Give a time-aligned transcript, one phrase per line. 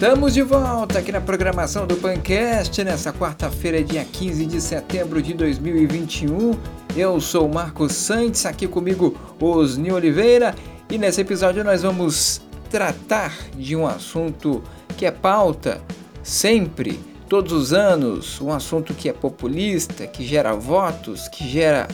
[0.00, 5.34] Estamos de volta aqui na programação do Pancast nessa quarta-feira, dia 15 de setembro de
[5.34, 6.58] 2021.
[6.96, 10.54] Eu sou o Marcos Santos, aqui comigo Osni Oliveira,
[10.90, 12.40] e nesse episódio nós vamos
[12.70, 14.62] tratar de um assunto
[14.96, 15.82] que é pauta
[16.22, 21.86] sempre, todos os anos, um assunto que é populista, que gera votos, que gera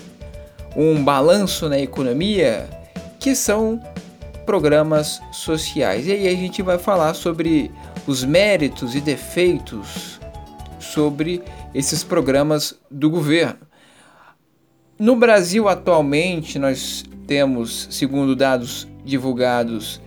[0.77, 2.70] um balanço na economia,
[3.19, 3.83] que são
[4.47, 6.06] programas sociais.
[6.06, 7.73] E aí a gente vai falar sobre
[8.06, 10.20] os méritos e defeitos
[10.78, 11.42] sobre
[11.74, 13.66] esses programas do governo.
[14.98, 20.00] No Brasil atualmente nós temos, segundo dados divulgados,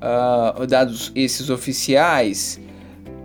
[0.00, 2.60] uh, dados esses oficiais,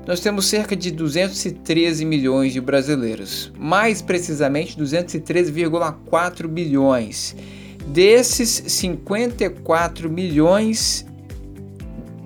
[0.05, 7.35] nós temos cerca de 213 milhões de brasileiros, mais precisamente 213,4 bilhões.
[7.87, 11.05] Desses 54 milhões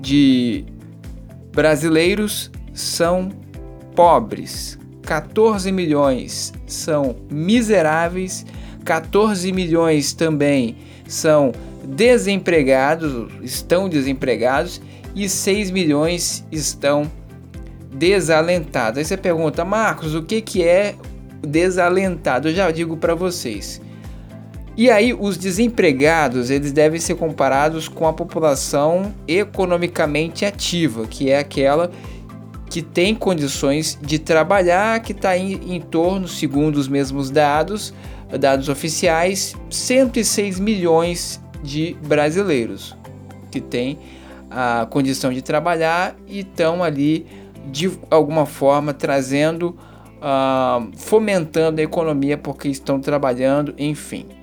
[0.02, 0.66] de
[1.52, 3.32] brasileiros são
[3.96, 8.46] pobres, 14 milhões são miseráveis,
[8.86, 10.78] 14 milhões também
[11.08, 11.52] são
[11.84, 14.82] desempregados, estão desempregados
[15.16, 17.12] e 6 milhões estão
[17.92, 19.00] desalentados.
[19.00, 20.96] Aí você pergunta, Marcos, o que, que é
[21.42, 22.50] desalentado?
[22.50, 23.82] Eu já digo para vocês.
[24.80, 31.38] E aí os desempregados, eles devem ser comparados com a população economicamente ativa, que é
[31.38, 31.92] aquela
[32.70, 37.94] que tem condições de trabalhar, que está em, em torno, segundo os mesmos dados,
[38.40, 42.96] dados oficiais, 106 milhões de brasileiros
[43.52, 44.00] que têm
[44.50, 47.26] a condição de trabalhar e estão ali
[47.70, 49.78] de alguma forma trazendo,
[50.22, 54.39] uh, fomentando a economia porque estão trabalhando, enfim.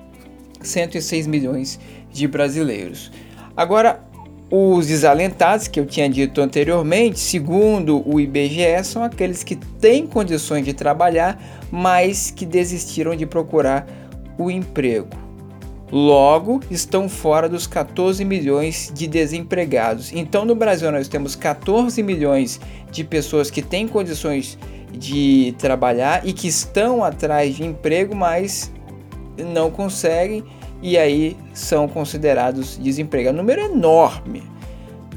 [0.61, 1.79] 106 milhões
[2.11, 3.11] de brasileiros.
[3.55, 4.03] Agora,
[4.49, 10.63] os desalentados, que eu tinha dito anteriormente, segundo o IBGE, são aqueles que têm condições
[10.63, 11.37] de trabalhar,
[11.69, 13.85] mas que desistiram de procurar
[14.37, 15.09] o emprego.
[15.91, 20.11] Logo, estão fora dos 14 milhões de desempregados.
[20.13, 22.59] Então, no Brasil, nós temos 14 milhões
[22.91, 24.57] de pessoas que têm condições
[24.91, 28.71] de trabalhar e que estão atrás de emprego, mas
[29.37, 30.43] não conseguem
[30.81, 33.39] e aí são considerados desempregados.
[33.39, 34.43] Um número enorme,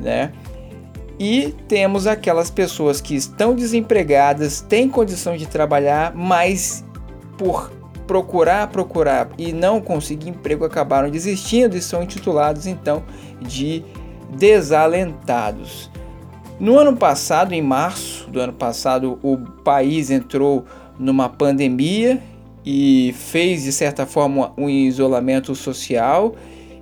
[0.00, 0.32] né?
[1.19, 6.82] E temos aquelas pessoas que estão desempregadas, têm condição de trabalhar, mas
[7.36, 7.70] por
[8.06, 13.02] procurar, procurar e não conseguir emprego acabaram desistindo e são intitulados então
[13.41, 13.84] de
[14.31, 15.91] desalentados.
[16.58, 20.64] No ano passado, em março do ano passado, o país entrou
[20.98, 22.22] numa pandemia
[22.65, 26.34] e fez de certa forma um isolamento social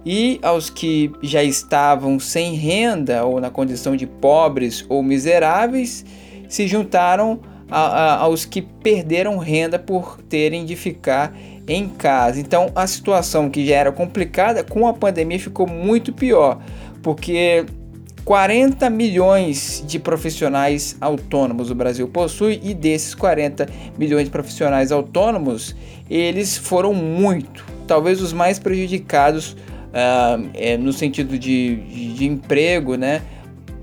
[0.05, 6.05] e aos que já estavam sem renda ou na condição de pobres ou miseráveis
[6.49, 7.41] se juntaram
[7.71, 11.37] a, a, aos que perderam renda por terem de ficar
[11.67, 12.41] em casa.
[12.41, 16.59] Então a situação que já era complicada com a pandemia ficou muito pior,
[17.03, 17.67] porque
[18.29, 23.67] 40 milhões de profissionais autônomos o Brasil possui e desses 40
[23.97, 25.75] milhões de profissionais autônomos,
[26.11, 32.97] eles foram muito, talvez os mais prejudicados uh, é, no sentido de, de, de emprego,
[32.97, 33.23] né?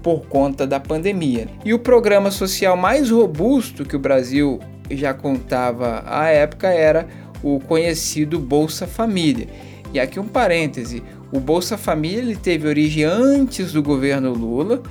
[0.04, 1.48] Por conta da pandemia.
[1.66, 4.60] E o programa social mais robusto que o Brasil
[4.92, 7.08] já contava à época era
[7.42, 9.48] o conhecido Bolsa Família.
[9.92, 11.02] E aqui um parêntese:
[11.32, 14.82] o Bolsa Família ele teve origem antes do governo Lula.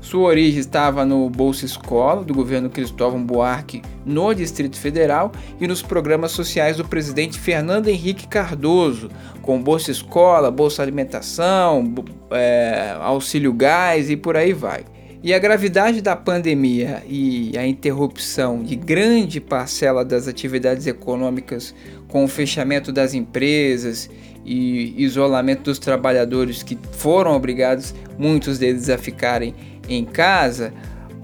[0.00, 5.80] Sua origem estava no Bolsa Escola, do governo Cristóvão Buarque, no Distrito Federal, e nos
[5.80, 11.94] programas sociais do presidente Fernando Henrique Cardoso, com Bolsa Escola, Bolsa Alimentação,
[12.30, 14.84] é, Auxílio Gás e por aí vai.
[15.22, 21.74] E a gravidade da pandemia e a interrupção de grande parcela das atividades econômicas
[22.14, 24.08] com o fechamento das empresas
[24.44, 29.52] e isolamento dos trabalhadores que foram obrigados, muitos deles, a ficarem
[29.88, 30.72] em casa,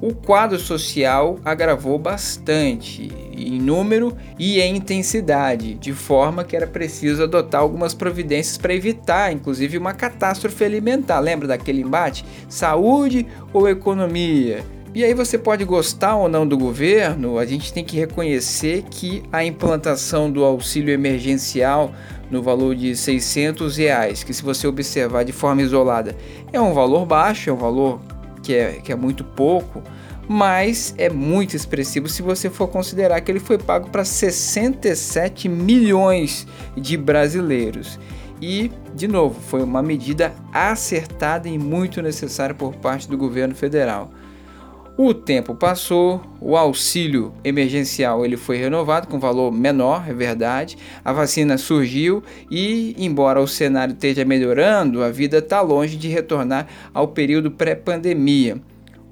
[0.03, 7.23] o quadro social agravou bastante em número e em intensidade, de forma que era preciso
[7.23, 11.21] adotar algumas providências para evitar, inclusive, uma catástrofe alimentar.
[11.21, 12.25] Lembra daquele embate?
[12.49, 14.65] Saúde ou economia?
[14.93, 19.23] E aí você pode gostar ou não do governo, a gente tem que reconhecer que
[19.31, 21.93] a implantação do auxílio emergencial
[22.29, 26.17] no valor de 600 reais, que se você observar de forma isolada
[26.53, 28.01] é um valor baixo, é um valor
[28.43, 29.81] que é, que é muito pouco,
[30.29, 36.49] mas é muito expressivo se você for considerar que ele foi pago para 67 milhões
[36.77, 37.97] de brasileiros.
[38.43, 44.11] E, de novo, foi uma medida acertada e muito necessária por parte do governo federal.
[45.03, 50.77] O tempo passou, o auxílio emergencial ele foi renovado com valor menor, é verdade.
[51.03, 56.67] A vacina surgiu e, embora o cenário esteja melhorando, a vida está longe de retornar
[56.93, 58.61] ao período pré-pandemia.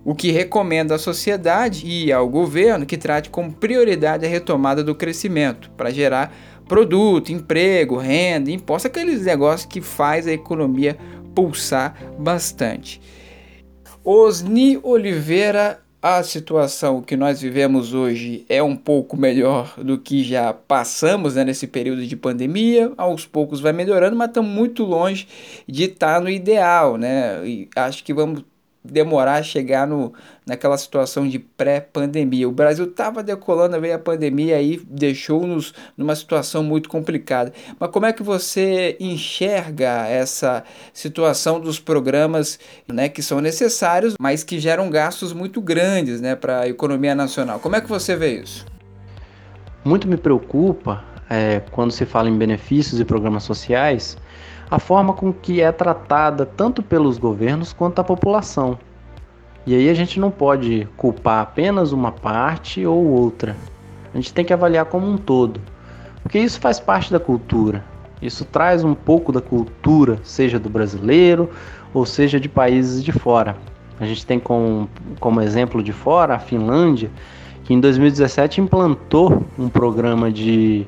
[0.04, 4.94] O que recomenda à sociedade e ao governo que trate como prioridade a retomada do
[4.94, 6.36] crescimento para gerar
[6.68, 10.98] produto, emprego, renda, imposto, aqueles negócios que faz a economia
[11.34, 13.00] pulsar bastante.
[14.10, 20.50] Osni Oliveira, a situação que nós vivemos hoje é um pouco melhor do que já
[20.54, 22.90] passamos né, nesse período de pandemia.
[22.96, 25.28] Aos poucos vai melhorando, mas estamos muito longe
[25.68, 27.46] de estar no ideal, né?
[27.46, 28.42] E acho que vamos
[28.84, 30.12] demorar a chegar no,
[30.46, 32.48] naquela situação de pré-pandemia.
[32.48, 37.52] O Brasil estava decolando, veio a pandemia aí deixou-nos numa situação muito complicada.
[37.78, 44.42] Mas como é que você enxerga essa situação dos programas né, que são necessários, mas
[44.42, 47.58] que geram gastos muito grandes né, para a economia nacional?
[47.58, 48.64] Como é que você vê isso?
[49.84, 54.16] Muito me preocupa é, quando se fala em benefícios e programas sociais
[54.70, 58.78] a forma com que é tratada tanto pelos governos quanto a população.
[59.66, 63.56] E aí a gente não pode culpar apenas uma parte ou outra.
[64.12, 65.60] A gente tem que avaliar como um todo.
[66.22, 67.84] Porque isso faz parte da cultura.
[68.20, 71.50] Isso traz um pouco da cultura, seja do brasileiro
[71.94, 73.56] ou seja de países de fora.
[74.00, 74.88] A gente tem como,
[75.20, 77.10] como exemplo de fora a Finlândia,
[77.64, 80.86] que em 2017 implantou um programa de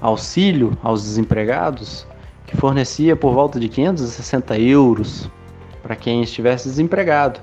[0.00, 2.06] auxílio aos desempregados
[2.46, 5.30] que fornecia por volta de 560 euros
[5.82, 7.40] para quem estivesse desempregado.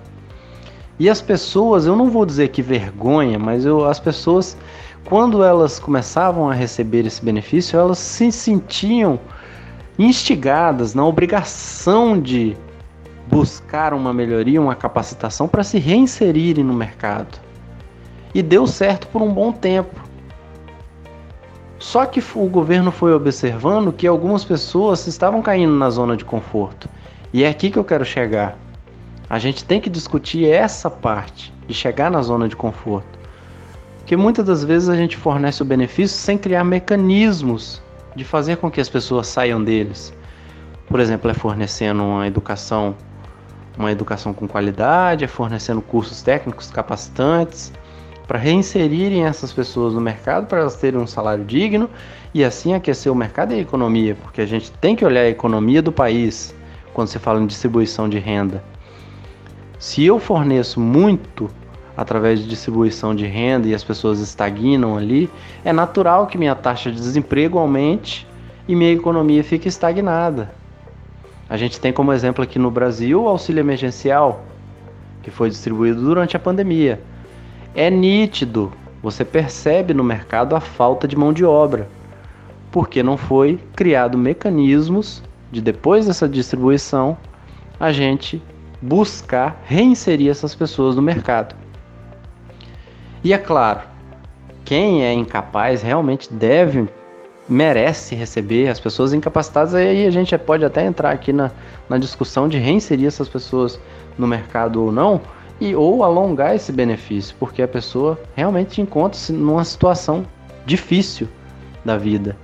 [1.00, 4.57] E as pessoas, eu não vou dizer que vergonha, mas eu, as pessoas,
[5.06, 9.19] quando elas começavam a receber esse benefício, elas se sentiam
[9.98, 12.56] instigadas na obrigação de
[13.27, 17.39] buscar uma melhoria, uma capacitação para se reinserirem no mercado.
[18.33, 20.11] E deu certo por um bom tempo.
[21.81, 26.88] Só que o governo foi observando que algumas pessoas estavam caindo na zona de conforto.
[27.33, 28.56] E é aqui que eu quero chegar.
[29.28, 33.18] A gente tem que discutir essa parte de chegar na zona de conforto.
[33.98, 37.81] Porque muitas das vezes a gente fornece o benefício sem criar mecanismos
[38.16, 40.13] de fazer com que as pessoas saiam deles.
[40.88, 42.95] Por exemplo, é fornecendo uma educação,
[43.75, 47.74] uma educação com qualidade, é fornecendo cursos técnicos capacitantes,
[48.31, 51.89] para reinserirem essas pessoas no mercado, para elas terem um salário digno
[52.33, 55.28] e assim aquecer o mercado e a economia, porque a gente tem que olhar a
[55.28, 56.56] economia do país
[56.94, 58.63] quando se fala em distribuição de renda.
[59.78, 61.50] Se eu forneço muito
[61.98, 65.30] através de distribuição de renda e as pessoas estagnam ali,
[65.66, 68.25] é natural que minha taxa de desemprego aumente
[68.66, 70.54] e minha economia fique estagnada.
[71.50, 74.45] A gente tem como exemplo aqui no Brasil o auxílio emergencial,
[75.22, 77.11] que foi distribuído durante a pandemia.
[77.74, 78.72] É nítido,
[79.02, 81.88] você percebe no mercado a falta de mão de obra,
[82.70, 87.18] porque não foi criado mecanismos de depois dessa distribuição
[87.80, 88.42] a gente
[88.82, 91.56] buscar reinserir essas pessoas no mercado.
[93.24, 93.82] E é claro,
[94.66, 96.90] quem é incapaz realmente deve,
[97.48, 99.75] merece receber as pessoas incapacitadas.
[99.75, 101.51] Aí a gente pode até entrar aqui na,
[101.88, 103.80] na discussão de reinserir essas pessoas
[104.18, 105.22] no mercado ou não,
[105.62, 110.25] e ou alongar esse benefício, porque a pessoa realmente encontra-se numa situação
[110.65, 111.27] difícil
[111.86, 112.36] da vida.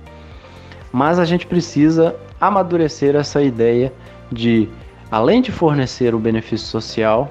[0.92, 3.92] Mas a gente precisa amadurecer essa ideia
[4.30, 4.68] de,
[5.10, 7.28] além de fornecer o benefício social,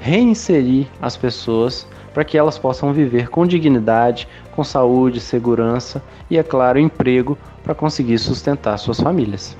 [0.00, 4.26] reinserir as pessoas para que elas possam viver com dignidade,
[4.56, 9.56] com saúde, segurança e, é claro, emprego para conseguir sustentar suas famílias.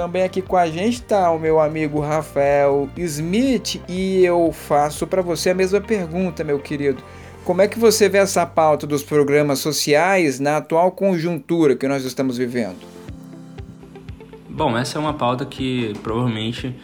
[0.00, 5.20] Também aqui com a gente está o meu amigo Rafael Smith e eu faço para
[5.20, 7.02] você a mesma pergunta, meu querido.
[7.44, 12.02] Como é que você vê essa pauta dos programas sociais na atual conjuntura que nós
[12.02, 12.78] estamos vivendo?
[14.48, 16.74] Bom, essa é uma pauta que provavelmente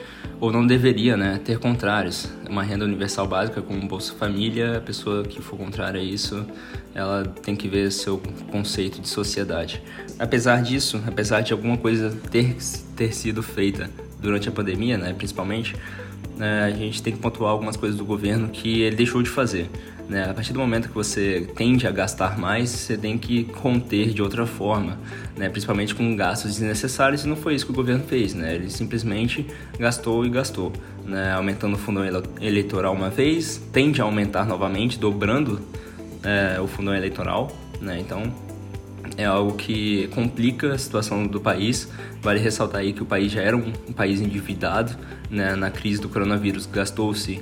[0.41, 2.29] ou não deveria né, ter contrários.
[2.49, 6.47] Uma renda universal básica como Bolsa Família, a pessoa que for contrária a isso,
[6.95, 9.83] ela tem que ver seu conceito de sociedade.
[10.19, 12.57] Apesar disso, apesar de alguma coisa ter,
[12.95, 13.91] ter sido feita
[14.21, 15.75] durante a pandemia, né, principalmente,
[16.37, 19.71] né, a gente tem que pontuar algumas coisas do governo que ele deixou de fazer.
[20.09, 20.31] Né?
[20.31, 24.23] A partir do momento que você tende a gastar mais, você tem que conter de
[24.23, 24.99] outra forma,
[25.37, 25.49] né?
[25.49, 28.35] principalmente com gastos desnecessários, e não foi isso que o governo fez.
[28.35, 28.55] Né?
[28.55, 29.47] Ele simplesmente
[29.79, 30.73] gastou e gastou,
[31.05, 31.33] né?
[31.33, 32.03] aumentando o fundo
[32.41, 35.61] eleitoral uma vez, tende a aumentar novamente, dobrando
[36.23, 37.51] é, o fundo eleitoral.
[37.81, 37.99] Né?
[38.01, 38.33] Então,
[39.17, 41.89] é algo que complica a situação do país.
[42.21, 44.97] Vale ressaltar aí que o país já era um, país endividado,
[45.31, 45.55] né?
[45.57, 47.41] na crise do coronavírus gastou-se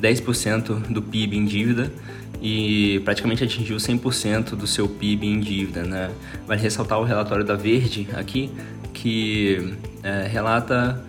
[0.00, 1.92] 10% do PIB em dívida
[2.40, 5.82] e praticamente atingiu 100% do seu PIB em dívida.
[5.82, 6.10] Né?
[6.46, 8.50] Vale ressaltar o relatório da Verde aqui,
[8.92, 11.02] que é, relata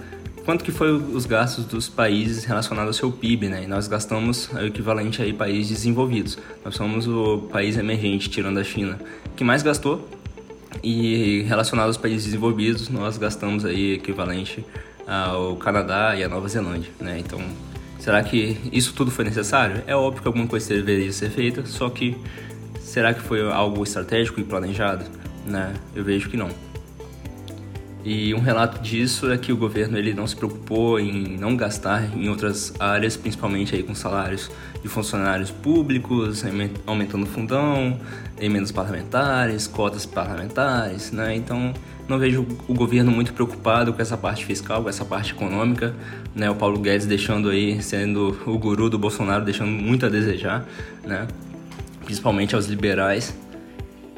[0.47, 3.63] quanto que foi os gastos dos países relacionados ao seu PIB, né?
[3.65, 6.37] E nós gastamos o equivalente a países desenvolvidos.
[6.63, 8.97] Nós somos o país emergente, tirando a China,
[9.35, 10.07] que mais gastou.
[10.81, 14.65] E relacionado aos países desenvolvidos, nós gastamos aí equivalente
[15.05, 17.19] ao Canadá e à Nova Zelândia, né?
[17.19, 17.41] Então,
[17.99, 19.83] será que isso tudo foi necessário?
[19.85, 22.15] É óbvio que alguma coisa deveria ser feita, só que
[22.79, 25.03] será que foi algo estratégico e planejado?
[25.45, 25.73] Né?
[25.93, 26.66] Eu vejo que não.
[28.09, 32.17] E um relato disso é que o governo ele não se preocupou em não gastar
[32.17, 34.49] em outras áreas, principalmente aí com salários
[34.81, 36.41] de funcionários públicos,
[36.85, 37.99] aumentando o fundão,
[38.39, 41.35] emendas parlamentares, cotas parlamentares, né?
[41.35, 41.73] Então
[42.07, 45.93] não vejo o governo muito preocupado com essa parte fiscal, com essa parte econômica,
[46.33, 46.49] né?
[46.49, 50.65] O Paulo Guedes deixando aí, sendo o guru do Bolsonaro, deixando muito a desejar,
[51.05, 51.27] né?
[52.05, 53.35] Principalmente aos liberais.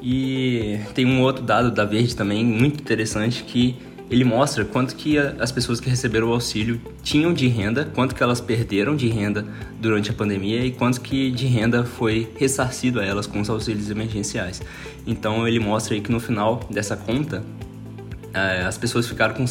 [0.02, 3.76] E tem um outro dado da Verde também muito interessante que
[4.10, 8.24] ele mostra quanto que as pessoas que receberam o auxílio tinham de renda, quanto que
[8.24, 9.46] elas perderam de renda
[9.80, 13.92] durante a pandemia e quanto que de renda foi ressarcido a elas com os auxílios
[13.92, 14.62] emergenciais.
[15.06, 17.44] Então ele mostra aí que no final dessa conta
[18.34, 19.46] é, as pessoas ficaram com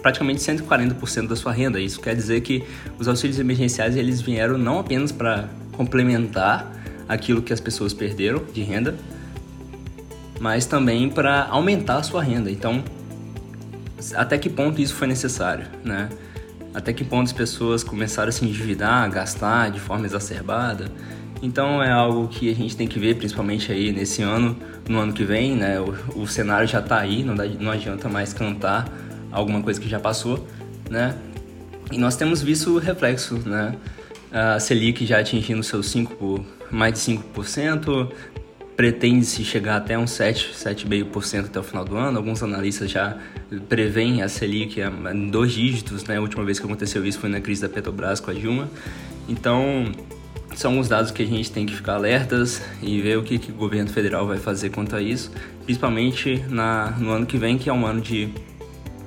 [0.00, 1.78] praticamente 140% da sua renda.
[1.78, 2.62] Isso quer dizer que
[2.98, 6.72] os auxílios emergenciais eles vieram não apenas para complementar
[7.06, 8.94] aquilo que as pessoas perderam de renda,
[10.44, 12.50] mas também para aumentar a sua renda.
[12.50, 12.84] Então,
[14.14, 16.10] até que ponto isso foi necessário, né?
[16.74, 20.92] Até que ponto as pessoas começaram a se endividar, a gastar de forma exacerbada.
[21.40, 24.54] Então é algo que a gente tem que ver, principalmente aí nesse ano,
[24.86, 25.80] no ano que vem, né?
[25.80, 28.86] O, o cenário já está aí, não, dá, não adianta mais cantar
[29.32, 30.46] alguma coisa que já passou,
[30.90, 31.16] né?
[31.90, 33.76] E nós temos visto o reflexo, né?
[34.30, 38.12] A Selic já atingindo seus 5, mais de 5%,
[38.76, 42.18] pretende-se chegar até uns 7, 7,5% até o final do ano.
[42.18, 43.16] Alguns analistas já
[43.68, 46.16] preveem a Selic em dois dígitos, né?
[46.16, 48.68] A última vez que aconteceu isso foi na crise da Petrobras com a Dilma.
[49.28, 49.92] Então,
[50.54, 53.50] são os dados que a gente tem que ficar alertas e ver o que, que
[53.50, 55.30] o governo federal vai fazer quanto a isso,
[55.64, 58.28] principalmente na, no ano que vem, que é um ano de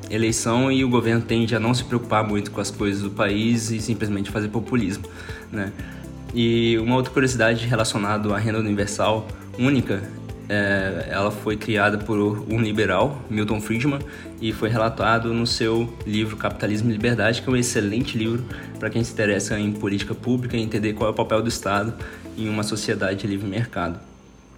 [0.09, 3.71] eleição e o governo tende a não se preocupar muito com as coisas do país
[3.71, 5.03] e simplesmente fazer populismo,
[5.51, 5.71] né?
[6.33, 10.01] E uma outra curiosidade relacionada à renda universal única.
[10.49, 13.99] É, ela foi criada por um liberal, Milton Friedman,
[14.39, 18.45] e foi relatado no seu livro Capitalismo e Liberdade, que é um excelente livro
[18.79, 21.93] para quem se interessa em política pública e entender qual é o papel do Estado
[22.37, 23.99] em uma sociedade de livre mercado.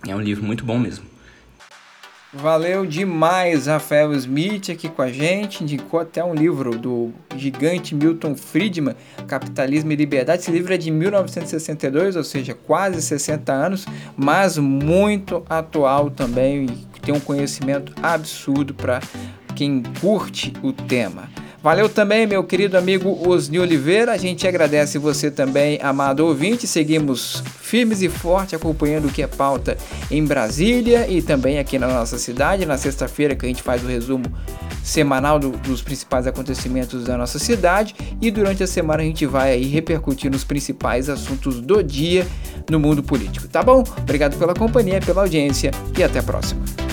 [0.07, 1.05] É um livro muito bom mesmo.
[2.31, 5.63] Valeu demais, Rafael Smith aqui com a gente.
[5.63, 8.95] Indicou até um livro do gigante Milton Friedman,
[9.27, 10.43] Capitalismo e Liberdade.
[10.43, 16.99] Esse livro é de 1962, ou seja, quase 60 anos, mas muito atual também e
[16.99, 18.99] tem um conhecimento absurdo para
[19.55, 21.27] quem curte o tema.
[21.61, 24.13] Valeu também, meu querido amigo Osni Oliveira.
[24.13, 26.65] A gente agradece você também, amado ouvinte.
[26.65, 29.77] Seguimos firmes e fortes acompanhando o que é pauta
[30.09, 32.65] em Brasília e também aqui na nossa cidade.
[32.65, 34.23] Na sexta-feira que a gente faz o resumo
[34.81, 39.51] semanal do, dos principais acontecimentos da nossa cidade e durante a semana a gente vai
[39.51, 42.25] aí repercutir nos principais assuntos do dia
[42.69, 43.49] no mundo político.
[43.49, 43.83] Tá bom?
[43.97, 46.88] Obrigado pela companhia, pela audiência e até a próxima.